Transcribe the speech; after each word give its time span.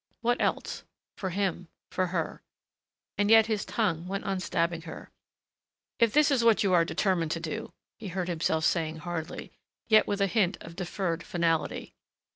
What 0.21 0.41
else? 0.41 0.83
For 1.15 1.29
him? 1.29 1.67
For 1.91 2.07
her? 2.07 2.41
And 3.19 3.29
yet 3.29 3.45
his 3.45 3.63
tongue 3.63 4.07
went 4.07 4.23
on 4.23 4.39
stabbing 4.39 4.81
her. 4.81 5.11
"If 5.99 6.11
this 6.11 6.31
is 6.31 6.43
what 6.43 6.63
you 6.63 6.73
are 6.73 6.83
determined 6.83 7.29
to 7.33 7.39
do" 7.39 7.71
he 7.99 8.07
heard 8.07 8.27
himself 8.27 8.65
saying 8.65 8.95
hardly, 9.05 9.51
yet 9.89 10.07
with 10.07 10.19
a 10.19 10.25
hint 10.25 10.57
of 10.59 10.75
deferred 10.75 11.21
finality. 11.21 11.93